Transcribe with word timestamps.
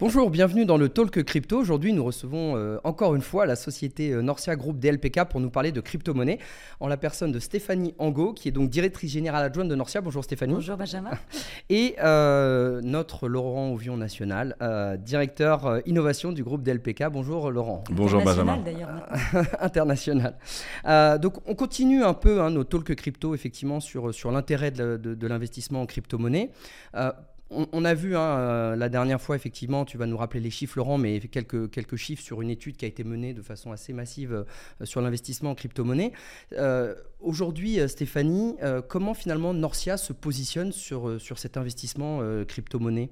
Bonjour, 0.00 0.30
bienvenue 0.30 0.64
dans 0.64 0.76
le 0.76 0.88
Talk 0.88 1.24
Crypto. 1.24 1.58
Aujourd'hui, 1.58 1.92
nous 1.92 2.04
recevons 2.04 2.56
euh, 2.56 2.78
encore 2.84 3.16
une 3.16 3.20
fois 3.20 3.46
la 3.46 3.56
société 3.56 4.12
euh, 4.12 4.22
Norcia 4.22 4.54
Group 4.54 4.78
DLPK 4.78 5.24
pour 5.24 5.40
nous 5.40 5.50
parler 5.50 5.72
de 5.72 5.80
crypto-monnaie 5.80 6.38
en 6.78 6.86
la 6.86 6.96
personne 6.96 7.32
de 7.32 7.40
Stéphanie 7.40 7.96
Angot, 7.98 8.32
qui 8.32 8.46
est 8.46 8.52
donc 8.52 8.70
directrice 8.70 9.10
générale 9.10 9.44
adjointe 9.44 9.66
de 9.66 9.74
Norcia. 9.74 10.00
Bonjour 10.00 10.22
Stéphanie. 10.22 10.54
Bonjour 10.54 10.76
Benjamin. 10.76 11.10
Et 11.68 11.96
euh, 12.00 12.80
notre 12.80 13.26
Laurent 13.26 13.72
Ouvion 13.72 13.96
National, 13.96 14.54
directeur 15.04 15.80
innovation 15.84 16.30
du 16.30 16.44
groupe 16.44 16.62
DLPK. 16.62 17.06
Bonjour 17.10 17.50
Laurent. 17.50 17.82
Bonjour 17.90 18.22
Benjamin. 18.22 18.62
International. 19.58 20.38
donc 21.20 21.38
on 21.44 21.56
continue 21.56 22.04
un 22.04 22.14
peu 22.14 22.40
hein, 22.40 22.50
nos 22.50 22.62
Talk 22.62 22.94
Crypto 22.94 23.34
effectivement 23.34 23.80
sur, 23.80 24.14
sur 24.14 24.30
l'intérêt 24.30 24.70
de, 24.70 24.96
de 24.96 25.26
l'investissement 25.26 25.82
en 25.82 25.86
crypto-monnaie 25.86 26.52
on, 27.50 27.84
a 27.84 27.94
vu 27.94 28.16
hein, 28.16 28.20
euh, 28.20 28.76
la 28.76 28.88
dernière 28.88 29.20
fois, 29.20 29.36
effectivement, 29.36 29.84
tu 29.84 29.96
vas 29.96 30.06
nous 30.06 30.16
rappeler 30.16 30.40
les 30.40 30.50
chiffres, 30.50 30.76
Laurent, 30.76 30.98
mais 30.98 31.18
quelques, 31.20 31.96
chiffres 31.96 32.22
sur 32.22 32.42
une 32.42 32.50
étude 32.50 32.76
qui 32.76 32.84
a 32.84 32.88
été 32.88 33.04
menée 33.04 33.32
de 33.32 33.42
façon 33.42 33.72
assez 33.72 33.92
massive 33.92 34.32
euh, 34.32 34.84
sur 34.84 35.00
l'investissement 35.00 35.52
en 35.52 35.54
crypto-monnaie. 35.54 36.12
Euh, 36.52 36.94
aujourd'hui, 37.20 37.78
Stéphanie, 37.88 38.56
comment 38.88 39.14
finalement 39.14 39.54
Norcia 39.54 39.96
se 39.96 40.12
positionne 40.12 40.72
sur, 40.72 41.20
sur 41.20 41.38
cet 41.38 41.56
investissement 41.56 42.20
crypto-monnaie? 42.46 43.10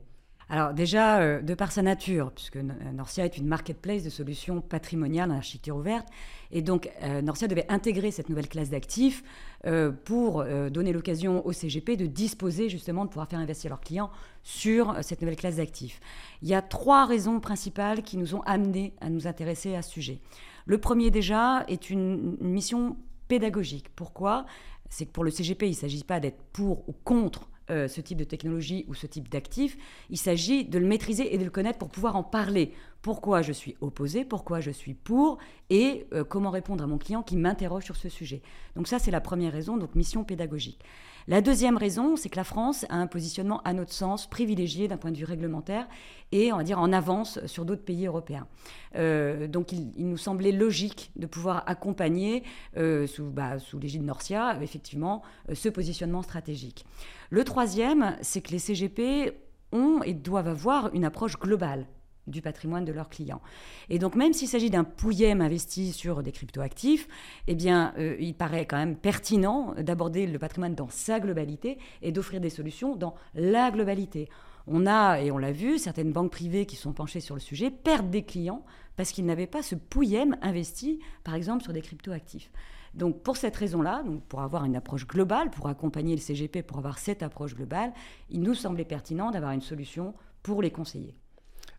Alors 0.49 0.75
déjà, 0.75 1.43
de 1.43 1.55
par 1.55 1.73
sa 1.73 1.83
nature, 1.83 2.31
puisque 2.31 2.57
Norcia 2.57 3.25
est 3.25 3.37
une 3.37 3.49
marketplace 3.49 4.05
de 4.05 4.11
solutions 4.11 4.61
patrimoniales 4.61 5.33
en 5.33 5.37
architecture 5.37 5.77
ouverte, 5.77 6.07
et 6.53 6.63
donc 6.63 6.89
Norcia 7.23 7.49
devait 7.49 7.67
intégrer 7.69 8.13
cette 8.13 8.29
nouvelle 8.29 8.49
classe 8.49 8.71
d'actifs 8.71 9.25
euh, 9.67 9.91
pour 9.91 10.43
euh, 10.43 10.71
donner 10.71 10.93
l'occasion 10.93 11.45
au 11.45 11.51
CGP 11.51 11.97
de 11.97 12.07
disposer 12.07 12.69
justement 12.69 13.05
de 13.05 13.09
pouvoir 13.09 13.29
faire 13.29 13.41
investir 13.41 13.71
leurs 13.71 13.81
clients 13.81 14.11
sur 14.45 14.91
euh, 14.91 15.03
cette 15.03 15.23
nouvelle 15.23 15.35
classe 15.35 15.57
d'actifs. 15.57 15.99
Il 16.43 16.49
y 16.49 16.55
a 16.55 16.63
trois 16.63 17.05
raisons 17.05 17.41
principales 17.41 18.03
qui 18.05 18.17
nous 18.17 18.37
ont 18.37 18.43
amenés 18.43 18.93
à 19.01 19.11
nous 19.11 19.27
intéresser 19.27 19.75
à 19.75 19.83
ce 19.83 19.91
sujet. 19.91 20.21
Le 20.67 20.79
premier 20.79 21.11
déjà 21.11 21.65
est 21.67 21.91
une, 21.91 22.37
mission 22.41 22.97
pédagogique. 23.27 23.89
Pourquoi? 23.97 24.47
C'est 24.89 25.07
que 25.07 25.11
pour 25.11 25.25
le 25.25 25.33
CGP, 25.33 25.67
il 25.67 25.71
ne 25.71 25.75
s'agit 25.75 26.05
pas 26.05 26.21
d'être 26.21 26.45
pour 26.53 26.89
ou 26.89 26.93
contre 26.93 27.49
ce 27.69 28.01
type 28.01 28.19
de 28.19 28.25
technologie 28.25 28.85
ou 28.89 28.95
ce 28.95 29.07
type 29.07 29.29
d'actifs. 29.29 29.77
Il 30.11 30.19
s'agit 30.19 30.65
de 30.65 30.79
le 30.79 30.87
maîtriser 30.87 31.35
et 31.35 31.39
de 31.39 31.45
le 31.45 31.51
connaître 31.51 31.79
pour 31.79 31.89
pouvoir 31.89 32.17
en 32.17 32.23
parler, 32.23 32.73
pourquoi 33.07 33.41
je 33.41 33.53
suis 33.53 33.77
opposé, 33.81 34.25
pourquoi 34.25 34.59
je 34.59 34.73
suis 34.73 34.95
pour 34.95 35.39
et 35.71 36.09
euh, 36.13 36.25
comment 36.25 36.51
répondre 36.51 36.83
à 36.83 36.89
mon 36.89 36.99
client 36.99 37.23
qui 37.23 37.37
m'interroge 37.37 37.85
sur 37.85 37.95
ce 37.95 38.09
sujet. 38.09 38.43
Donc 38.75 38.89
ça, 38.89 38.99
c'est 38.99 39.13
la 39.13 39.21
première 39.21 39.53
raison, 39.53 39.77
donc 39.77 39.95
mission 39.95 40.25
pédagogique. 40.25 40.81
La 41.29 41.41
deuxième 41.41 41.77
raison, 41.77 42.17
c'est 42.17 42.29
que 42.29 42.37
la 42.37 42.43
France 42.43 42.85
a 42.89 42.97
un 42.97 43.07
positionnement, 43.07 43.63
à 43.63 43.75
notre 43.75 43.93
sens, 43.93 44.29
privilégié 44.29 44.89
d'un 44.89 44.97
point 44.97 45.13
de 45.13 45.17
vue 45.17 45.25
réglementaire 45.25 45.87
et, 46.33 46.53
on 46.53 46.57
va 46.57 46.65
dire, 46.65 46.81
en 46.81 46.93
avance 46.93 47.39
sur 47.47 47.65
d'autres 47.65 47.85
pays 47.85 48.07
européens. 48.09 48.49
Euh, 48.97 49.47
donc 49.47 49.71
il, 49.71 49.93
nous 49.99 50.17
semblait 50.17 50.51
logique 50.51 51.13
de 51.15 51.27
pouvoir 51.27 51.63
accompagner, 51.67 52.43
euh, 52.77 53.07
sous, 53.07 53.31
bah, 53.31 53.61
sous 53.61 53.79
l'égide 53.79 54.03
Norcia, 54.03 54.61
effectivement, 54.61 55.23
ce 55.53 55.69
positionnement 55.69 56.23
stratégique. 56.23 56.85
Le 57.31 57.45
troisième, 57.45 58.17
c'est 58.21 58.41
que 58.41 58.51
les 58.51 58.59
CGP 58.59 59.33
ont 59.71 60.03
et 60.03 60.13
doivent 60.13 60.49
avoir 60.49 60.93
une 60.93 61.05
approche 61.05 61.39
globale 61.39 61.87
du 62.27 62.43
patrimoine 62.43 62.85
de 62.85 62.93
leurs 62.93 63.09
clients. 63.09 63.41
Et 63.89 63.99
donc 63.99 64.15
même 64.15 64.33
s'il 64.33 64.49
s'agit 64.49 64.71
d'un 64.71 64.85
pouillem 64.85 65.41
investi 65.41 65.93
sur 65.93 66.23
des 66.23 66.33
cryptoactifs, 66.33 67.09
eh 67.47 67.55
bien 67.55 67.95
euh, 67.99 68.17
il 68.19 68.35
paraît 68.35 68.67
quand 68.67 68.77
même 68.77 68.97
pertinent 68.97 69.75
d'aborder 69.79 70.27
le 70.27 70.39
patrimoine 70.39 70.75
dans 70.75 70.89
sa 70.89 71.21
globalité 71.21 71.79
et 72.03 72.13
d'offrir 72.13 72.41
des 72.41 72.51
solutions 72.51 72.97
dans 72.97 73.15
la 73.35 73.71
globalité. 73.71 74.29
On 74.69 74.87
a, 74.87 75.21
et 75.21 75.31
on 75.31 75.39
l'a 75.39 75.53
vu, 75.53 75.79
certaines 75.79 76.13
banques 76.13 76.33
privées 76.33 76.67
qui 76.67 76.75
sont 76.75 76.93
penchées 76.93 77.21
sur 77.21 77.37
le 77.37 77.41
sujet 77.41 77.71
perdent 77.71 78.11
des 78.11 78.25
clients 78.25 78.65
parce 78.97 79.13
qu'ils 79.13 79.27
n'avaient 79.27 79.47
pas 79.47 79.63
ce 79.63 79.77
pouillem 79.77 80.37
investi, 80.43 80.99
par 81.23 81.35
exemple, 81.35 81.63
sur 81.63 81.73
des 81.73 81.83
cryptoactifs. 81.83 82.51
Donc 82.95 83.23
pour 83.23 83.37
cette 83.37 83.57
raison-là, 83.57 84.03
pour 84.29 84.41
avoir 84.41 84.65
une 84.65 84.75
approche 84.75 85.07
globale, 85.07 85.51
pour 85.51 85.69
accompagner 85.69 86.17
le 86.17 86.21
CGP, 86.21 86.63
pour 86.63 86.79
avoir 86.79 86.99
cette 86.99 87.23
approche 87.23 87.55
globale, 87.55 87.93
il 88.31 88.41
nous 88.41 88.55
semblait 88.55 88.87
pertinent 88.87 89.31
d'avoir 89.31 89.53
une 89.53 89.61
solution 89.61 90.15
pour 90.43 90.63
les 90.63 90.71
conseiller. 90.71 91.15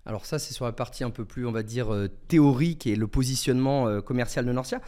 Alors 0.08 0.26
ça, 0.26 0.40
c'est 0.40 0.54
sur 0.54 0.64
la 0.64 0.72
partie 0.72 1.04
un 1.04 1.10
peu 1.10 1.26
plus, 1.26 1.46
on 1.46 1.52
va 1.52 1.64
dire, 1.64 1.94
euh, 1.94 2.08
théorique 2.30 2.88
et 2.88 2.96
le 2.96 3.08
positionnement 3.08 3.90
euh, 3.90 4.00
commercial 4.00 4.46
de 4.46 4.52
Norcia. 4.54 4.80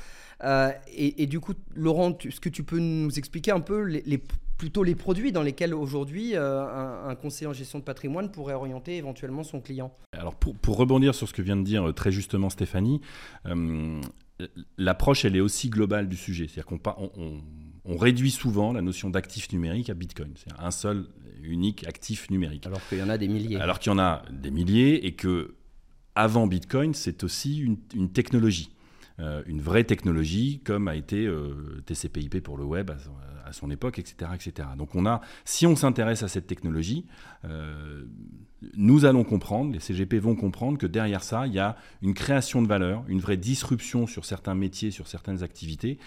Euh, 0.45 0.71
et, 0.87 1.27
du 1.27 1.41
coup, 1.41 1.53
Laurent, 1.75 2.17
est-ce 2.23 2.39
que 2.39 2.47
tu 2.47 2.63
peux 2.63 2.79
nous 2.79 3.19
expliquer 3.19 3.51
un 3.51 3.59
peu 3.59 4.01
plutôt 4.57 4.83
les 4.83 4.95
produits 4.95 5.33
dans 5.33 5.43
lesquels 5.43 5.73
aujourd'hui 5.73 6.37
un, 6.37 7.13
conseiller 7.21 7.47
en 7.47 7.53
gestion 7.53 7.79
de 7.79 7.83
patrimoine 7.83 8.31
pourrait 8.31 8.53
orienter 8.53 8.95
éventuellement 8.95 9.43
son 9.43 9.59
client? 9.59 9.93
Alors 10.13 10.35
pour, 10.35 10.77
rebondir 10.77 11.13
sur 11.13 11.27
ce 11.27 11.33
que 11.33 11.41
vient 11.41 11.57
de 11.57 11.63
dire 11.63 11.93
très 11.93 12.13
justement 12.13 12.49
Stéphanie, 12.49 13.01
l'approche 14.77 15.25
elle 15.25 15.35
est 15.35 15.41
aussi 15.41 15.69
globale 15.69 16.07
du 16.07 16.15
sujet. 16.15 16.47
C'est-à-dire 16.47 16.65
qu'on 16.65 16.79
on, 16.97 17.11
on 17.17 17.41
réduit 17.97 18.31
souvent 18.31 18.73
la 18.73 18.81
notion 18.81 19.09
d'actif 19.09 19.51
numérique 19.51 19.89
à 19.89 19.93
Bitcoin. 19.93 20.31
C'est 20.35 20.51
un 20.59 20.71
seul 20.71 21.07
unique 21.41 21.87
actif 21.87 22.29
numérique. 22.29 22.65
Alors 22.65 22.81
qu'il 22.87 22.99
y 22.99 23.03
en 23.03 23.09
a 23.09 23.17
des 23.17 23.27
milliers. 23.27 23.59
Alors 23.59 23.79
qu'il 23.79 23.91
y 23.91 23.95
en 23.95 23.99
a 23.99 24.23
des 24.31 24.51
milliers 24.51 25.05
et 25.05 25.13
que 25.13 25.55
avant 26.15 26.47
Bitcoin, 26.47 26.93
c'est 26.93 27.23
aussi 27.23 27.59
une, 27.59 28.09
technologie. 28.11 28.69
Euh, 29.19 29.43
une 29.47 29.61
vraie 29.61 29.83
technologie 29.83 30.61
comme 30.63 30.87
a 30.87 30.95
été 30.95 31.25
euh, 31.25 31.81
TCP/IP 31.85 32.41
pour 32.41 32.57
le 32.57 32.63
web 32.63 32.91
à, 33.45 33.51
son 33.51 33.71
époque, 33.71 33.97
etc., 33.97 34.31
etc. 34.35 34.69
Donc 34.77 34.93
on 34.93 35.07
a, 35.07 35.21
si 35.43 35.65
on 35.65 35.75
s'intéresse 35.75 36.21
à 36.21 36.27
cette 36.27 36.45
technologie, 36.45 37.05
euh, 37.45 38.03
nous 38.75 39.05
allons 39.05 39.23
comprendre, 39.23 39.73
les 39.73 39.79
CGP 39.79 40.19
vont 40.19 40.35
comprendre 40.35 40.77
que 40.77 40.85
derrière 40.85 41.23
ça, 41.23 41.47
il 41.47 41.53
y 41.53 41.59
a 41.59 41.75
une 42.03 42.13
création 42.13 42.61
de 42.61 42.67
valeur, 42.67 43.03
une 43.07 43.19
vraie 43.19 43.37
disruption 43.37 44.05
sur 44.05 44.25
certains 44.25 44.53
métiers, 44.53 44.91
sur 44.91 45.07
certaines 45.07 45.43
activités, 45.43 45.97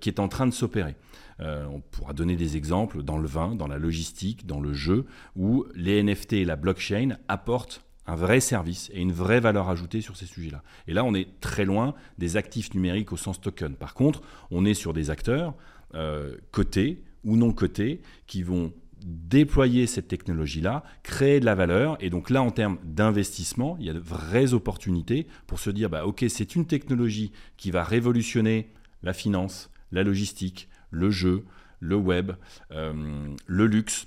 qui 0.00 0.08
est 0.08 0.18
en 0.18 0.26
train 0.26 0.46
de 0.46 0.52
s'opérer. 0.52 0.96
on 1.38 1.82
pourra 1.90 2.14
donner 2.14 2.34
des 2.34 2.56
exemples 2.56 3.02
dans 3.02 3.18
le 3.18 3.28
vin, 3.28 3.54
dans 3.54 3.68
la 3.68 3.78
logistique, 3.78 4.46
dans 4.46 4.60
le 4.60 4.72
jeu, 4.72 5.04
où 5.36 5.66
les 5.74 6.02
NFT 6.02 6.32
et 6.32 6.44
la 6.46 6.56
blockchain 6.56 7.18
apportent 7.28 7.87
un 8.08 8.16
vrai 8.16 8.40
service 8.40 8.90
et 8.94 9.00
une 9.00 9.12
vraie 9.12 9.38
valeur 9.38 9.68
ajoutée 9.68 10.00
sur 10.00 10.16
ces 10.16 10.26
sujets-là. 10.26 10.62
Et 10.88 10.94
là, 10.94 11.04
on 11.04 11.14
est 11.14 11.40
très 11.40 11.66
loin 11.66 11.94
des 12.16 12.36
actifs 12.36 12.74
numériques 12.74 13.12
au 13.12 13.16
sens 13.16 13.40
token. 13.40 13.74
Par 13.74 13.94
contre, 13.94 14.22
on 14.50 14.64
est 14.64 14.74
sur 14.74 14.94
des 14.94 15.10
acteurs 15.10 15.54
euh, 15.94 16.36
cotés 16.50 17.02
ou 17.22 17.36
non 17.36 17.52
cotés 17.52 18.00
qui 18.26 18.42
vont 18.42 18.72
déployer 19.04 19.86
cette 19.86 20.08
technologie-là, 20.08 20.82
créer 21.02 21.38
de 21.38 21.44
la 21.44 21.54
valeur. 21.54 21.98
Et 22.00 22.08
donc 22.08 22.30
là, 22.30 22.42
en 22.42 22.50
termes 22.50 22.78
d'investissement, 22.82 23.76
il 23.78 23.86
y 23.86 23.90
a 23.90 23.94
de 23.94 23.98
vraies 23.98 24.54
opportunités 24.54 25.26
pour 25.46 25.58
se 25.60 25.70
dire, 25.70 25.90
bah, 25.90 26.06
OK, 26.06 26.24
c'est 26.28 26.56
une 26.56 26.66
technologie 26.66 27.30
qui 27.58 27.70
va 27.70 27.84
révolutionner 27.84 28.70
la 29.02 29.12
finance, 29.12 29.70
la 29.92 30.02
logistique, 30.02 30.68
le 30.90 31.10
jeu, 31.10 31.44
le 31.80 31.96
web, 31.96 32.32
euh, 32.72 33.28
le 33.46 33.66
luxe 33.66 34.06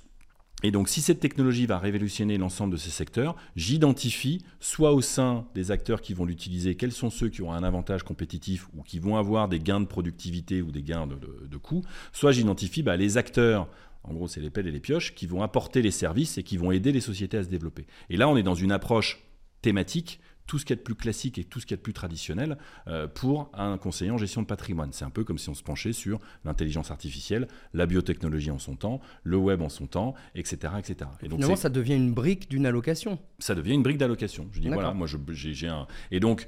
et 0.63 0.71
donc, 0.71 0.89
si 0.89 1.01
cette 1.01 1.19
technologie 1.19 1.65
va 1.65 1.79
révolutionner 1.79 2.37
l'ensemble 2.37 2.73
de 2.73 2.77
ces 2.77 2.91
secteurs, 2.91 3.35
j'identifie, 3.55 4.43
soit 4.59 4.93
au 4.93 5.01
sein 5.01 5.45
des 5.55 5.71
acteurs 5.71 6.01
qui 6.01 6.13
vont 6.13 6.25
l'utiliser, 6.25 6.75
quels 6.75 6.91
sont 6.91 7.09
ceux 7.09 7.29
qui 7.29 7.41
ont 7.41 7.51
un 7.51 7.63
avantage 7.63 8.03
compétitif 8.03 8.67
ou 8.75 8.83
qui 8.83 8.99
vont 8.99 9.17
avoir 9.17 9.47
des 9.47 9.59
gains 9.59 9.81
de 9.81 9.85
productivité 9.85 10.61
ou 10.61 10.71
des 10.71 10.83
gains 10.83 11.07
de, 11.07 11.57
coûts, 11.57 11.83
soit 12.11 12.31
j'identifie 12.31 12.83
bah, 12.83 12.97
les 12.97 13.17
acteurs 13.17 13.67
en 14.03 14.13
gros, 14.13 14.27
c'est 14.27 14.41
les 14.41 14.49
pelles 14.49 14.65
et 14.65 14.71
les 14.71 14.79
pioches 14.79 15.13
qui 15.13 15.27
vont 15.27 15.43
apporter 15.43 15.83
les 15.83 15.91
services 15.91 16.39
et 16.39 16.43
qui 16.43 16.57
vont 16.57 16.71
aider 16.71 16.91
les 16.91 17.01
sociétés 17.01 17.37
à 17.37 17.43
se 17.43 17.49
développer. 17.49 17.85
Et 18.09 18.17
là, 18.17 18.27
on 18.27 18.35
est 18.35 18.41
dans 18.41 18.55
une 18.55 18.71
approche 18.71 19.19
thématique 19.61 20.19
tout 20.51 20.59
ce 20.59 20.65
qui 20.65 20.73
est 20.73 20.75
de 20.75 20.81
plus 20.81 20.95
classique 20.95 21.37
et 21.37 21.45
tout 21.45 21.61
ce 21.61 21.65
qui 21.65 21.73
est 21.73 21.77
de 21.77 21.81
plus 21.81 21.93
traditionnel 21.93 22.57
euh, 22.89 23.07
pour 23.07 23.49
un 23.53 23.77
conseiller 23.77 24.11
en 24.11 24.17
gestion 24.17 24.41
de 24.41 24.47
patrimoine. 24.47 24.89
C'est 24.91 25.05
un 25.05 25.09
peu 25.09 25.23
comme 25.23 25.37
si 25.37 25.47
on 25.47 25.53
se 25.53 25.63
penchait 25.63 25.93
sur 25.93 26.19
l'intelligence 26.43 26.91
artificielle, 26.91 27.47
la 27.73 27.85
biotechnologie 27.85 28.51
en 28.51 28.59
son 28.59 28.75
temps, 28.75 28.99
le 29.23 29.37
web 29.37 29.61
en 29.61 29.69
son 29.69 29.87
temps, 29.87 30.13
etc. 30.35 30.73
etc. 30.77 31.09
Et 31.23 31.29
donc, 31.29 31.37
Finalement, 31.37 31.55
ça 31.55 31.69
devient 31.69 31.95
une 31.95 32.11
brique 32.11 32.49
d'une 32.49 32.65
allocation. 32.65 33.17
Ça 33.39 33.55
devient 33.55 33.75
une 33.75 33.81
brique 33.81 33.97
d'allocation. 33.97 34.49
Je 34.51 34.59
dis, 34.59 34.67
voilà, 34.67 34.93
moi, 34.93 35.07
j'ai 35.31 35.69
un... 35.69 35.87
Et 36.11 36.19
donc, 36.19 36.47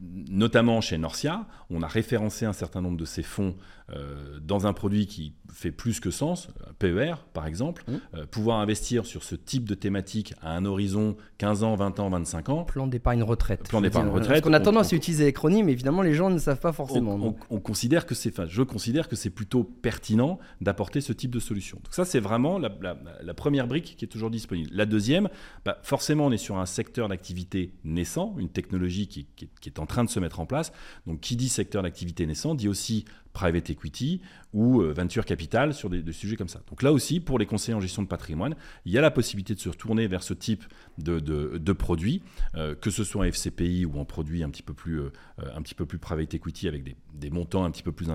notamment 0.00 0.80
chez 0.80 0.98
Norcia, 0.98 1.46
on 1.70 1.82
a 1.82 1.86
référencé 1.86 2.44
un 2.44 2.52
certain 2.52 2.80
nombre 2.80 2.96
de 2.96 3.04
ces 3.04 3.22
fonds 3.22 3.56
euh, 3.92 4.38
dans 4.40 4.66
un 4.66 4.72
produit 4.72 5.06
qui 5.06 5.34
fait 5.52 5.70
plus 5.70 6.00
que 6.00 6.10
sens, 6.10 6.48
PER 6.78 7.16
par 7.34 7.46
exemple, 7.46 7.84
mmh. 7.86 7.92
euh, 8.14 8.26
pouvoir 8.26 8.60
investir 8.60 9.04
sur 9.04 9.22
ce 9.22 9.34
type 9.34 9.68
de 9.68 9.74
thématique 9.74 10.34
à 10.40 10.56
un 10.56 10.64
horizon 10.64 11.16
15 11.36 11.64
ans, 11.64 11.74
20 11.74 12.00
ans, 12.00 12.08
25 12.08 12.48
ans. 12.48 12.64
Plan 12.64 12.86
d'épargne 12.86 13.22
retraite. 13.22 13.68
Plan 13.68 13.82
d'épargne 13.82 14.08
retraite. 14.08 14.28
Parce 14.28 14.40
qu'on 14.40 14.54
a 14.54 14.60
tendance 14.60 14.94
à 14.94 14.96
utiliser 14.96 15.26
l'acronyme, 15.26 15.68
évidemment 15.68 16.00
les 16.00 16.14
gens 16.14 16.30
ne 16.30 16.38
savent 16.38 16.60
pas 16.60 16.72
forcément. 16.72 17.36
On, 17.50 17.60
considère 17.60 18.06
que 18.06 18.14
c'est, 18.14 18.32
je 18.48 18.62
considère 18.62 19.06
que 19.06 19.16
c'est 19.16 19.30
plutôt 19.30 19.64
pertinent 19.64 20.38
d'apporter 20.62 21.02
ce 21.02 21.12
type 21.12 21.30
de 21.30 21.40
solution. 21.40 21.78
Donc 21.84 21.92
ça 21.92 22.06
c'est 22.06 22.20
vraiment 22.20 22.58
la, 22.58 23.34
première 23.34 23.66
brique 23.66 23.96
qui 23.98 24.04
est 24.06 24.08
toujours 24.08 24.30
disponible. 24.30 24.70
La 24.72 24.86
deuxième, 24.86 25.28
bah, 25.66 25.78
forcément 25.82 26.26
on 26.26 26.32
est 26.32 26.38
sur 26.38 26.56
un 26.56 26.66
secteur 26.66 27.08
d'activité 27.08 27.74
naissant, 27.84 28.34
une 28.38 28.48
technologie 28.48 29.08
qui, 29.08 29.26
qui 29.36 29.68
est 29.68 29.78
en 29.78 29.83
train 29.86 30.04
de 30.04 30.10
se 30.10 30.20
mettre 30.20 30.40
en 30.40 30.46
place. 30.46 30.72
Donc 31.06 31.20
qui 31.20 31.36
dit 31.36 31.48
secteur 31.48 31.82
d'activité 31.82 32.26
naissant 32.26 32.54
dit 32.54 32.68
aussi 32.68 33.04
private 33.32 33.68
equity 33.70 34.20
ou 34.52 34.80
venture 34.80 35.24
capital 35.24 35.74
sur 35.74 35.90
des, 35.90 36.12
sujets 36.12 36.36
comme 36.36 36.48
ça. 36.48 36.60
Donc 36.70 36.82
là 36.82 36.92
aussi, 36.92 37.18
pour 37.18 37.38
les 37.38 37.46
conseillers 37.46 37.74
en 37.74 37.80
gestion 37.80 38.02
de 38.02 38.06
patrimoine, 38.06 38.54
il 38.84 38.92
y 38.92 38.98
a 38.98 39.00
la 39.00 39.10
possibilité 39.10 39.54
de 39.54 39.58
se 39.58 39.68
retourner 39.68 40.06
vers 40.06 40.22
ce 40.22 40.34
type 40.34 40.62
de, 40.98 41.18
de, 41.18 41.72
produits, 41.72 42.22
que 42.54 42.90
ce 42.90 43.02
soit 43.02 43.22
en 43.22 43.24
FCPI 43.24 43.86
ou 43.86 43.98
en 43.98 44.04
produits 44.04 44.44
un 44.44 44.50
petit 44.50 44.62
peu 44.62 44.72
plus, 44.72 45.00
un 45.38 45.62
petit 45.62 45.74
peu 45.74 45.84
plus 45.84 45.98
private 45.98 46.32
equity 46.32 46.68
avec 46.68 46.84
des, 47.12 47.30
montants 47.30 47.64
un 47.64 47.72
petit 47.72 47.82
peu 47.82 47.90
plus 47.90 48.08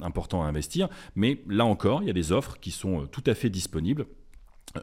importants 0.00 0.44
à 0.44 0.46
investir. 0.46 0.88
Mais 1.16 1.42
là 1.48 1.64
encore, 1.64 2.04
il 2.04 2.06
y 2.06 2.10
a 2.10 2.14
des 2.14 2.30
offres 2.30 2.58
qui 2.60 2.70
sont 2.70 3.08
tout 3.08 3.24
à 3.26 3.34
fait 3.34 3.50
disponibles 3.50 4.06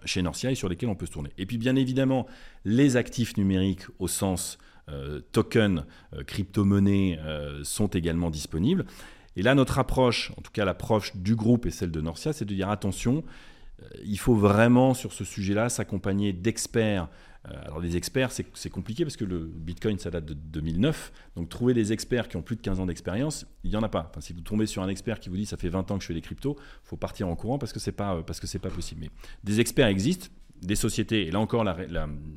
chez 0.05 0.21
Norcia 0.21 0.51
et 0.51 0.55
sur 0.55 0.69
lesquels 0.69 0.89
on 0.89 0.95
peut 0.95 1.05
se 1.05 1.11
tourner. 1.11 1.29
Et 1.37 1.45
puis 1.45 1.57
bien 1.57 1.75
évidemment, 1.75 2.27
les 2.65 2.97
actifs 2.97 3.37
numériques 3.37 3.85
au 3.99 4.07
sens 4.07 4.57
euh, 4.89 5.21
token, 5.31 5.85
euh, 6.13 6.23
crypto-monnaie 6.23 7.19
euh, 7.21 7.63
sont 7.63 7.87
également 7.87 8.29
disponibles. 8.29 8.85
Et 9.35 9.41
là, 9.41 9.53
notre 9.53 9.79
approche, 9.79 10.31
en 10.37 10.41
tout 10.41 10.51
cas 10.51 10.65
l'approche 10.65 11.15
du 11.15 11.35
groupe 11.35 11.65
et 11.65 11.71
celle 11.71 11.91
de 11.91 12.01
Norcia, 12.01 12.33
c'est 12.33 12.45
de 12.45 12.53
dire 12.53 12.69
attention, 12.69 13.23
il 14.03 14.17
faut 14.17 14.33
vraiment 14.33 14.95
sur 14.95 15.13
ce 15.13 15.23
sujet-là 15.23 15.69
s'accompagner 15.69 16.33
d'experts 16.33 17.09
alors 17.65 17.79
les 17.79 17.95
experts, 17.95 18.31
c'est 18.31 18.69
compliqué 18.69 19.05
parce 19.05 19.15
que 19.15 19.25
le 19.25 19.39
Bitcoin, 19.39 19.97
ça 19.99 20.11
date 20.11 20.25
de 20.25 20.33
2009. 20.33 21.11
Donc 21.35 21.49
trouver 21.49 21.73
des 21.73 21.93
experts 21.93 22.27
qui 22.27 22.35
ont 22.35 22.41
plus 22.41 22.55
de 22.55 22.61
15 22.61 22.79
ans 22.79 22.85
d'expérience, 22.85 23.45
il 23.63 23.69
n'y 23.69 23.75
en 23.75 23.83
a 23.83 23.89
pas. 23.89 24.11
Si 24.19 24.33
vous 24.33 24.41
tombez 24.41 24.65
sur 24.65 24.81
un 24.81 24.89
expert 24.89 25.19
qui 25.19 25.29
vous 25.29 25.37
dit 25.37 25.45
ça 25.45 25.57
fait 25.57 25.69
20 25.69 25.91
ans 25.91 25.97
que 25.97 26.03
je 26.03 26.07
fais 26.07 26.13
des 26.13 26.21
cryptos, 26.21 26.57
il 26.59 26.87
faut 26.87 26.97
partir 26.97 27.27
en 27.27 27.35
courant 27.35 27.57
parce 27.57 27.71
que 27.71 27.79
ce 27.79 27.89
n'est 27.89 27.95
pas, 27.95 28.21
pas 28.21 28.69
possible. 28.69 29.01
Mais 29.01 29.09
des 29.43 29.59
experts 29.59 29.87
existent, 29.87 30.27
des 30.61 30.75
sociétés, 30.75 31.27
et 31.27 31.31
là 31.31 31.39
encore 31.39 31.63
la, 31.63 31.75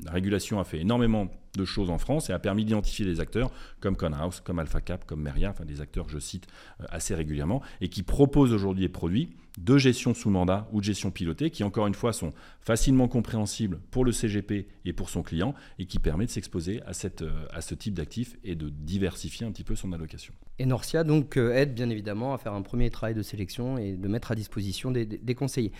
régulation 0.07 0.59
a 0.59 0.63
fait 0.63 0.79
énormément 0.79 1.27
de 1.57 1.65
choses 1.65 1.89
en 1.89 1.97
France 1.97 2.29
et 2.29 2.33
a 2.33 2.39
permis 2.39 2.63
d'identifier 2.65 3.05
des 3.05 3.19
acteurs 3.19 3.51
comme 3.79 3.97
Conhouse, 3.97 4.41
comme 4.41 4.59
AlphaCap, 4.59 5.05
comme 5.05 5.21
Meria, 5.21 5.49
enfin 5.49 5.65
des 5.65 5.81
acteurs 5.81 6.07
je 6.07 6.19
cite 6.19 6.47
euh, 6.79 6.85
assez 6.89 7.15
régulièrement, 7.15 7.61
et 7.81 7.89
qui 7.89 8.03
proposent 8.03 8.53
aujourd'hui 8.53 8.83
des 8.83 8.89
produits 8.89 9.35
de 9.57 9.77
gestion 9.77 10.13
sous 10.13 10.29
mandat 10.29 10.67
ou 10.71 10.79
de 10.79 10.85
gestion 10.85 11.11
pilotée 11.11 11.49
qui, 11.49 11.63
encore 11.63 11.87
une 11.87 11.93
fois, 11.93 12.13
sont 12.13 12.31
facilement 12.61 13.07
compréhensibles 13.07 13.79
pour 13.91 14.05
le 14.05 14.11
CGP 14.11 14.67
et 14.85 14.93
pour 14.93 15.09
son 15.09 15.23
client 15.23 15.53
et 15.79 15.85
qui 15.85 15.99
permet 15.99 16.25
de 16.25 16.31
s'exposer 16.31 16.81
à, 16.83 16.91
euh, 17.21 17.29
à 17.53 17.61
ce 17.61 17.75
type 17.75 17.93
d'actifs 17.93 18.37
et 18.43 18.55
de 18.55 18.69
diversifier 18.69 19.45
un 19.45 19.51
petit 19.51 19.63
peu 19.63 19.75
son 19.75 19.91
allocation. 19.91 20.33
Et 20.59 20.65
Norcia 20.65 21.03
donc 21.03 21.37
euh, 21.37 21.53
aide 21.53 21.73
bien 21.73 21.89
évidemment 21.89 22.33
à 22.33 22.37
faire 22.37 22.53
un 22.53 22.61
premier 22.61 22.89
travail 22.89 23.15
de 23.15 23.23
sélection 23.23 23.77
et 23.77 23.93
de 23.93 24.07
mettre 24.07 24.31
à 24.31 24.35
disposition 24.35 24.91
des, 24.91 25.35
conseillers. 25.35 25.71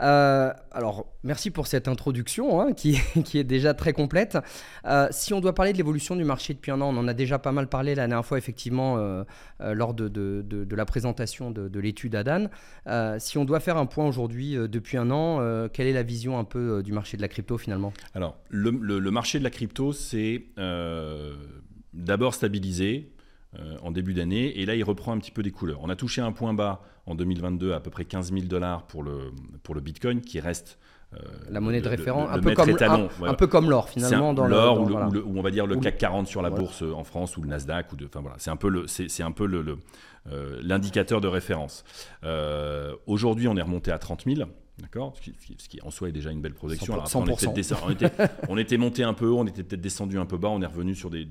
Euh, 0.00 0.52
alors 0.70 1.06
merci 1.24 1.50
pour 1.50 1.66
cette 1.66 1.88
introduction 1.88 2.60
hein, 2.60 2.72
qui, 2.72 2.98
qui, 3.24 3.38
est 3.38 3.44
déjà 3.44 3.74
très 3.74 3.92
complète. 3.92 4.38
si 5.10 5.34
on 5.34 5.40
doit 5.40 5.54
parler 5.54 5.72
de 5.72 5.78
l'évolution 5.78 6.16
du 6.16 6.24
marché 6.24 6.54
depuis 6.54 6.70
un 6.70 6.80
an, 6.80 6.94
on 6.94 6.98
en 6.98 7.08
a 7.08 7.14
déjà 7.14 7.38
pas 7.38 7.52
mal 7.52 7.68
parlé 7.68 7.94
la 7.94 8.06
dernière 8.06 8.24
fois 8.24 8.38
effectivement 8.38 8.96
lors 9.60 9.94
de, 9.94 10.08
de, 10.08 10.42
de, 10.42 10.76
la 10.76 10.84
présentation 10.84 11.50
de, 11.50 11.80
l'étude 11.80 12.14
ADAN 12.14 12.48
si 13.18 13.38
on 13.38 13.44
doit 13.44 13.60
faire 13.60 13.76
un 13.76 13.86
point 13.86 14.06
aujourd'hui, 14.06 14.56
euh, 14.56 14.68
depuis 14.68 14.96
un 14.96 15.10
an, 15.10 15.40
euh, 15.40 15.68
quelle 15.68 15.86
est 15.86 15.92
la 15.92 16.02
vision 16.02 16.38
un 16.38 16.44
peu 16.44 16.78
euh, 16.78 16.82
du 16.82 16.92
marché 16.92 17.16
de 17.16 17.22
la 17.22 17.28
crypto 17.28 17.58
finalement? 17.58 17.92
Alors, 18.14 18.36
le, 18.50 18.70
marché 19.10 19.38
de 19.38 19.44
la 19.44 19.50
crypto, 19.50 19.92
c'est 19.92 20.44
d'abord 21.92 22.34
stabilisé 22.34 23.12
en 23.82 23.90
début 23.90 24.12
d'année, 24.14 24.60
et 24.60 24.66
là, 24.66 24.74
il 24.74 24.84
reprend 24.84 25.12
un 25.12 25.18
petit 25.18 25.30
peu 25.30 25.42
des 25.42 25.50
couleurs. 25.50 25.80
On 25.82 25.88
a 25.88 25.96
touché 25.96 26.20
un 26.20 26.32
point 26.32 26.52
bas 26.52 26.82
en 27.06 27.14
2022 27.14 27.72
à 27.72 27.80
peu 27.80 27.90
près 27.90 28.04
15 28.04 28.30
000 28.32 28.44
dollars 28.46 28.86
pour 28.86 29.02
le, 29.02 29.32
pour 29.62 29.74
le 29.74 29.80
Bitcoin, 29.80 30.20
qui 30.20 30.38
reste 30.38 30.78
la 31.48 31.60
monnaie 31.60 31.80
de 31.80 31.88
référence, 31.88 32.28
un, 32.30 32.38
peu 32.38 32.52
comme, 32.54 32.76
un, 33.26 33.34
peu 33.34 33.46
comme 33.46 33.70
l'or 33.70 33.88
finalement. 33.88 34.34
dans 34.34 34.46
l'or 34.46 34.80
ou, 34.80 35.38
on 35.38 35.42
va 35.42 35.50
dire 35.50 35.66
le 35.66 35.76
CAC 35.76 35.98
40 35.98 36.26
sur 36.26 36.42
la 36.42 36.50
bourse 36.50 36.82
en 36.82 37.04
France 37.04 37.36
ou 37.36 37.42
le 37.42 37.48
Nasdaq. 37.48 37.92
Ou 37.92 37.96
de, 37.96 38.06
enfin, 38.06 38.20
voilà, 38.20 38.36
c'est 38.38 38.50
un 38.50 38.56
peu 38.56 38.68
le, 38.68 38.86
c'est, 38.86 39.22
un 39.22 39.32
peu 39.32 39.46
le, 39.46 39.78
euh, 40.32 40.60
l'indicateur 40.62 41.20
de 41.20 41.28
référence. 41.28 41.84
Euh, 42.24 42.94
aujourd'hui, 43.06 43.48
on 43.48 43.56
est 43.56 43.62
remonté 43.62 43.90
à 43.90 43.98
30 43.98 44.24
000. 44.26 44.48
D'accord? 44.78 45.14
Ce, 45.20 45.68
qui, 45.68 45.80
en 45.82 45.90
soi 45.90 46.08
est 46.08 46.12
déjà 46.12 46.30
une 46.30 46.40
belle 46.40 46.54
projection. 46.54 46.94
on, 47.14 47.24
était, 47.90 48.10
on, 48.48 48.56
était, 48.58 48.76
monté 48.76 49.02
un 49.02 49.12
peu 49.12 49.26
haut, 49.26 49.38
on 49.38 49.46
était 49.46 49.64
peut-être 49.64 49.80
descendu 49.80 50.18
un 50.18 50.26
peu 50.26 50.38
bas, 50.38 50.50
on 50.50 50.62
est 50.62 50.66
revenu 50.66 50.94
sur 50.94 51.10
des, 51.10 51.26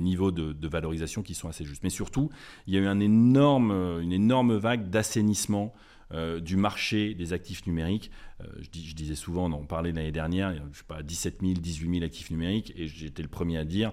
niveaux 0.00 0.32
de, 0.32 0.68
valorisation 0.68 1.22
qui 1.22 1.34
sont 1.34 1.48
assez 1.48 1.64
justes. 1.64 1.84
Mais 1.84 1.90
surtout, 1.90 2.30
il 2.66 2.74
y 2.74 2.76
a 2.76 2.80
eu 2.80 2.86
un 2.86 2.98
énorme, 2.98 3.70
une 4.02 4.12
énorme 4.12 4.56
vague 4.56 4.90
d'assainissement 4.90 5.74
euh, 6.12 6.40
du 6.40 6.56
marché 6.56 7.14
des 7.14 7.32
actifs 7.32 7.66
numériques. 7.66 8.10
Euh, 8.40 8.46
je, 8.60 8.94
disais 8.94 9.14
souvent, 9.14 9.46
on 9.46 9.52
en 9.52 9.64
parlait 9.64 9.92
l'année 9.92 10.12
dernière, 10.12 10.54
je 10.72 10.78
sais 10.78 10.84
pas, 10.84 11.02
17 11.02 11.38
000, 11.40 11.54
18 11.54 11.90
000 11.94 12.04
actifs 12.04 12.30
numériques, 12.30 12.72
et 12.76 12.86
j'étais 12.86 13.22
le 13.22 13.28
premier 13.28 13.58
à 13.58 13.64
dire, 13.64 13.92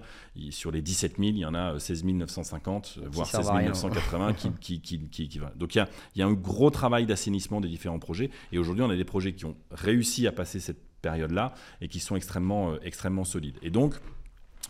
sur 0.50 0.70
les 0.70 0.82
17 0.82 1.16
000, 1.18 1.30
il 1.30 1.38
y 1.38 1.46
en 1.46 1.54
a 1.54 1.78
16 1.78 2.04
950, 2.04 3.00
voire 3.10 3.26
16 3.26 3.50
980 3.50 4.32
qui, 4.60 4.80
qui, 4.80 4.80
qui, 4.80 5.28
qui. 5.28 5.40
Donc 5.56 5.74
il 5.74 5.78
y, 5.78 5.80
a, 5.80 5.88
il 6.14 6.18
y 6.18 6.22
a 6.22 6.26
un 6.26 6.32
gros 6.32 6.70
travail 6.70 7.06
d'assainissement 7.06 7.60
des 7.60 7.68
différents 7.68 7.98
projets, 7.98 8.30
et 8.52 8.58
aujourd'hui 8.58 8.84
on 8.84 8.90
a 8.90 8.96
des 8.96 9.04
projets 9.04 9.32
qui 9.32 9.46
ont 9.46 9.56
réussi 9.70 10.26
à 10.26 10.32
passer 10.32 10.60
cette 10.60 10.82
période-là 11.04 11.54
et 11.80 11.88
qui 11.88 12.00
sont 12.00 12.16
extrêmement, 12.16 12.72
euh, 12.72 12.78
extrêmement 12.82 13.24
solides. 13.24 13.58
Et 13.62 13.70
donc, 13.70 13.94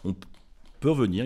on, 0.04 0.14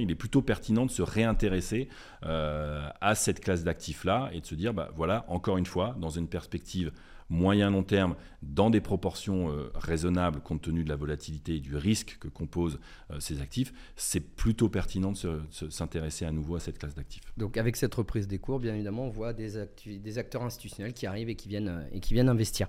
il 0.00 0.10
est 0.10 0.14
plutôt 0.14 0.42
pertinent 0.42 0.86
de 0.86 0.90
se 0.90 1.02
réintéresser 1.02 1.88
euh, 2.24 2.88
à 3.00 3.14
cette 3.14 3.40
classe 3.40 3.64
d'actifs-là 3.64 4.30
et 4.32 4.40
de 4.40 4.46
se 4.46 4.54
dire, 4.54 4.74
bah, 4.74 4.90
voilà, 4.96 5.24
encore 5.28 5.58
une 5.58 5.66
fois, 5.66 5.96
dans 5.98 6.10
une 6.10 6.28
perspective 6.28 6.92
moyen-long 7.30 7.82
terme 7.82 8.14
dans 8.42 8.70
des 8.70 8.80
proportions 8.80 9.50
euh, 9.50 9.70
raisonnables 9.74 10.40
compte 10.40 10.62
tenu 10.62 10.84
de 10.84 10.88
la 10.88 10.96
volatilité 10.96 11.56
et 11.56 11.60
du 11.60 11.76
risque 11.76 12.18
que 12.20 12.28
composent 12.28 12.78
euh, 13.10 13.18
ces 13.20 13.40
actifs, 13.40 13.72
c'est 13.96 14.20
plutôt 14.20 14.68
pertinent 14.68 15.12
de 15.12 15.40
s'intéresser 15.70 16.24
à 16.24 16.30
nouveau 16.30 16.56
à 16.56 16.60
cette 16.60 16.78
classe 16.78 16.94
d'actifs. 16.94 17.22
Donc 17.36 17.56
avec 17.56 17.76
cette 17.76 17.94
reprise 17.94 18.28
des 18.28 18.38
cours, 18.38 18.60
bien 18.60 18.74
évidemment, 18.74 19.06
on 19.06 19.10
voit 19.10 19.32
des, 19.32 19.50
des 19.86 20.18
acteurs 20.18 20.42
institutionnels 20.42 20.92
qui 20.92 21.06
arrivent 21.06 21.28
et 21.28 21.34
qui 21.34 21.48
viennent, 21.48 21.68
euh, 21.68 21.88
et 21.92 22.00
qui 22.00 22.14
viennent 22.14 22.28
investir. 22.28 22.68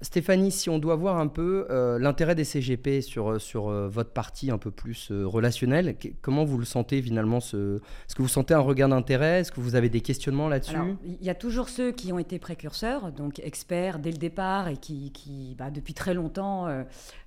Stéphanie, 0.00 0.50
si 0.50 0.70
on 0.70 0.78
doit 0.78 0.96
voir 0.96 1.18
un 1.18 1.28
peu 1.28 1.66
l'intérêt 1.98 2.34
des 2.34 2.44
CGP 2.44 3.00
sur, 3.02 3.40
sur 3.40 3.70
votre 3.88 4.10
partie 4.10 4.50
un 4.50 4.58
peu 4.58 4.70
plus 4.70 5.10
relationnelle, 5.10 5.96
comment 6.20 6.44
vous 6.44 6.58
le 6.58 6.64
sentez 6.64 7.00
finalement 7.02 7.40
ce... 7.40 7.76
Est-ce 7.76 8.14
que 8.14 8.22
vous 8.22 8.28
sentez 8.28 8.54
un 8.54 8.60
regain 8.60 8.88
d'intérêt? 8.88 9.40
Est-ce 9.40 9.52
que 9.52 9.60
vous 9.60 9.74
avez 9.74 9.88
des 9.88 10.00
questionnements 10.00 10.48
là-dessus? 10.48 10.76
Il 11.04 11.24
y 11.24 11.30
a 11.30 11.34
toujours 11.34 11.68
ceux 11.68 11.92
qui 11.92 12.12
ont 12.12 12.18
été 12.18 12.38
précurseurs, 12.38 13.12
donc 13.12 13.41
experts 13.42 13.98
dès 13.98 14.10
le 14.10 14.18
départ 14.18 14.68
et 14.68 14.76
qui, 14.76 15.10
qui 15.12 15.54
bah, 15.58 15.70
depuis 15.70 15.94
très 15.94 16.14
longtemps, 16.14 16.66
euh, 16.66 16.82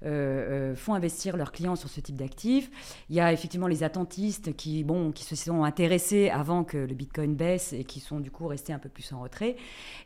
euh, 0.06 0.72
euh, 0.72 0.76
font 0.76 0.94
investir 0.94 1.38
leurs 1.38 1.52
clients 1.52 1.76
sur 1.76 1.90
ce 1.90 2.00
type 2.00 2.16
d'actifs. 2.16 2.70
Il 3.10 3.16
y 3.16 3.20
a 3.20 3.32
effectivement 3.32 3.68
les 3.68 3.84
attentistes 3.84 4.56
qui, 4.56 4.84
bon, 4.84 5.12
qui 5.12 5.24
se 5.24 5.36
sont 5.36 5.64
intéressés 5.64 6.30
avant 6.30 6.64
que 6.64 6.78
le 6.78 6.94
Bitcoin 6.94 7.36
baisse 7.36 7.74
et 7.74 7.84
qui 7.84 8.00
sont 8.00 8.20
du 8.20 8.32
coup 8.32 8.48
restés 8.48 8.74
un 8.74 8.80
peu 8.80 8.90
plus 8.90 9.12
en 9.14 9.20
retrait. 9.22 9.56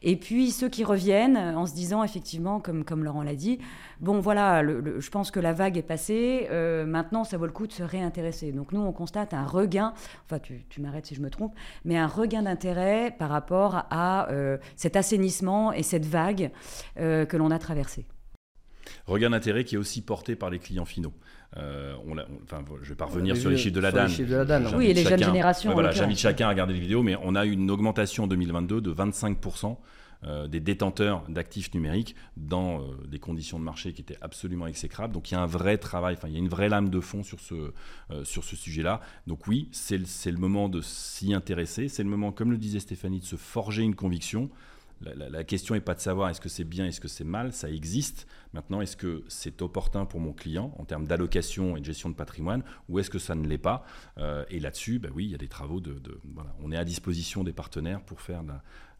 Et 0.02 0.16
puis 0.16 0.52
ceux 0.52 0.70
qui 0.70 0.84
reviennent 0.84 1.38
en 1.38 1.66
se 1.66 1.74
disant 1.74 2.04
effectivement, 2.04 2.60
comme, 2.60 2.84
comme 2.84 3.04
Laurent 3.04 3.24
l'a 3.24 3.36
dit, 3.36 3.60
bon 4.00 4.20
voilà, 4.20 4.64
je 4.64 5.10
pense 5.10 5.32
que 5.32 5.40
la 5.40 5.54
vague 5.54 5.78
est 5.78 5.84
passée, 5.84 6.48
maintenant 6.86 7.24
ça 7.24 7.38
vaut 7.38 7.46
le 7.46 7.52
coup 7.52 7.68
de 7.68 7.74
se 7.74 7.84
réintéresser. 7.84 8.52
Donc 8.52 8.72
nous, 8.72 8.82
on 8.82 8.92
constate 8.92 9.33
un 9.33 9.45
regain, 9.45 9.94
enfin 10.26 10.40
tu, 10.40 10.66
tu 10.69 10.81
m'arrêtes 10.81 11.07
si 11.07 11.16
je 11.16 11.22
me 11.22 11.30
trompe, 11.30 11.54
mais 11.86 11.98
un 11.98 12.07
regain 12.07 12.44
d'intérêt 12.44 13.16
par 13.18 13.30
rapport 13.30 13.86
à 13.90 14.28
cet 14.76 14.95
assainissement 14.95 15.74
et 15.74 15.83
cette 15.83 15.99
vague 16.06 16.52
euh, 17.00 17.26
que 17.26 17.38
l'on 17.38 17.52
a 17.52 17.60
traversée. 17.60 18.06
Regain 19.06 19.30
d'intérêt 19.30 19.64
qui 19.64 19.76
est 19.76 19.78
aussi 19.78 20.02
porté 20.02 20.36
par 20.36 20.50
les 20.50 20.60
clients 20.60 20.86
finaux. 20.86 21.14
Euh, 21.58 21.96
on 22.06 22.18
enfin, 22.44 22.64
je 22.68 22.84
ne 22.84 22.90
vais 22.90 22.96
pas 22.96 23.06
revenir 23.06 23.36
sur 23.38 23.50
les 23.50 23.58
chiffres 23.58 23.76
de 23.76 23.80
la 23.80 23.92
DAN. 23.92 24.78
Oui, 24.78 24.88
et 24.88 24.94
les 24.94 25.04
jeunes 25.04 25.24
générations. 25.24 25.74
voilà, 25.74 25.92
J'invite 25.92 26.20
chacun 26.20 26.48
à 26.48 26.50
regarder 26.50 26.74
les 26.74 26.80
vidéos, 26.80 27.04
mais 27.04 27.16
on 27.24 27.36
a 27.36 27.46
eu 27.46 27.52
une 27.52 27.72
augmentation 27.72 28.26
en 28.26 28.28
2022 28.28 28.82
de 28.82 28.94
25% 28.94 29.78
euh, 30.26 30.48
des 30.48 30.60
détenteurs 30.60 31.24
d'actifs 31.30 31.74
numériques 31.74 32.16
dans 32.36 32.84
des 33.08 33.20
conditions 33.20 33.58
de 33.58 33.64
marché 33.64 33.94
qui 33.94 34.02
étaient 34.02 34.18
absolument 34.22 34.68
exécrables. 34.68 35.14
Donc 35.14 35.32
il 35.32 35.36
y 35.36 35.38
a 35.38 35.42
un 35.42 35.48
vrai 35.48 35.78
travail, 35.78 36.16
enfin 36.16 36.28
il 36.28 36.34
y 36.34 36.38
a 36.38 36.40
une 36.40 36.50
vraie 36.50 36.70
lame 36.70 36.90
de 36.90 37.00
fond 37.00 37.24
sur 37.24 37.40
ce, 37.40 37.74
sur 38.24 38.44
ce 38.44 38.56
sujet-là. 38.56 39.02
Donc 39.28 39.48
oui, 39.48 39.70
c'est 39.72 39.98
le 39.98 40.38
moment 40.38 40.70
de 40.70 40.82
s'y 40.82 41.34
intéresser, 41.34 41.88
c'est 41.88 42.04
le 42.04 42.10
moment, 42.10 42.32
comme 42.32 42.52
le 42.52 42.58
disait 42.58 42.80
Stéphanie, 42.80 43.20
de 43.20 43.26
se 43.26 43.38
forger 43.38 43.84
une 43.84 43.96
conviction 43.96 44.50
la, 45.02 45.44
question 45.44 45.76
n'est 45.76 45.82
pas 45.82 45.96
de 45.96 46.00
savoir 46.00 46.30
est-ce 46.30 46.42
que 46.42 46.50
c'est 46.50 46.64
bien, 46.64 46.86
est-ce 46.86 47.00
que 47.00 47.08
c'est 47.08 47.24
mal, 47.24 47.54
ça 47.54 47.70
existe. 47.70 48.28
Maintenant, 48.54 48.82
est-ce 48.82 48.98
que 48.98 49.24
c'est 49.28 49.62
opportun 49.62 50.06
pour 50.06 50.20
mon 50.20 50.34
client 50.34 50.74
en 50.78 50.86
termes 50.86 51.06
d'allocation 51.06 51.78
et 51.78 51.80
de 51.80 51.86
gestion 51.86 52.10
de 52.10 52.16
patrimoine, 52.16 52.64
ou 52.90 53.00
est-ce 53.00 53.10
que 53.10 53.20
ça 53.20 53.36
ne 53.36 53.48
l'est 53.48 53.58
pas? 53.58 53.86
Euh, 54.18 54.46
Et 54.50 54.60
là-dessus, 54.60 55.00
bah 55.00 55.10
oui, 55.14 55.26
il 55.26 55.32
y 55.32 55.36
a 55.36 55.38
des 55.38 55.48
travaux 55.48 55.80
de, 55.80 56.02
voilà, 56.34 56.56
on 56.60 56.72
est 56.72 56.78
à 56.78 56.86
disposition 56.86 57.44
des 57.44 57.54
partenaires 57.54 58.02
pour 58.02 58.22
faire 58.22 58.44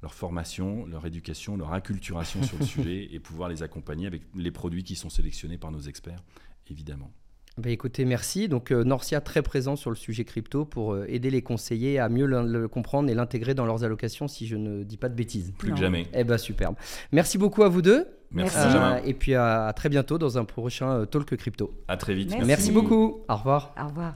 leur 0.01 0.13
formation, 0.13 0.86
leur 0.86 1.06
éducation, 1.06 1.58
leur 1.58 1.74
acculturation 1.74 2.44
sur 2.44 2.58
le 2.58 2.65
sujet 2.65 3.13
et 3.13 3.20
pouvoir 3.20 3.50
les 3.50 3.63
accompagner 3.63 4.08
avec 4.08 4.24
les 4.36 4.51
produits 4.51 4.84
qui 4.84 4.96
sont 4.96 5.10
sélectionnés 5.10 5.58
par 5.58 5.72
nos 5.72 5.82
experts, 5.82 6.24
évidemment. 6.70 7.12
Bah, 7.58 7.70
écoutez, 7.70 8.06
merci. 8.06 8.48
Donc 8.48 8.72
euh, 8.72 8.84
Norcia 8.84 9.20
très 9.22 9.41
présent 9.41 9.75
sur 9.75 9.89
le 9.89 9.96
sujet 9.96 10.24
crypto 10.24 10.65
pour 10.65 10.94
euh, 10.94 11.06
aider 11.10 11.29
les 11.29 11.41
conseillers 11.41 12.00
à 12.00 12.08
mieux 12.10 12.25
le, 12.25 12.68
comprendre 12.68 13.10
et 13.10 13.13
l'intégrer 13.13 13.53
dans 13.53 13.65
leurs 13.65 13.84
allocations 13.84 14.27
si 14.27 14.48
je 14.48 14.56
ne 14.56 14.84
dis 14.84 14.98
pas 14.98 15.10
de 15.10 15.15
bêtises. 15.15 15.53
Plus 15.58 15.72
que 15.72 15.77
jamais. 15.77 16.08
Eh 16.13 16.24
ben 16.24 16.38
superbe. 16.38 16.75
Merci 17.12 17.38
beaucoup 17.38 17.63
à 17.63 17.70
vous 17.70 17.82
deux. 17.82 18.08
Merci. 18.32 18.58
Euh, 18.60 19.00
et 19.06 19.13
puis 19.13 19.34
à, 19.34 19.74
très 19.75 19.89
bientôt 19.89 20.18
dans 20.18 20.38
un 20.38 20.46
prochain 20.46 21.06
Talk 21.06 21.36
Crypto. 21.36 21.74
À 21.88 21.98
très 21.98 22.13
vite. 22.13 22.34
merci 22.46 22.72
beaucoup. 22.72 23.22
Au 23.27 23.36
revoir. 23.36 23.74
Au 23.82 23.88
revoir. 23.88 24.15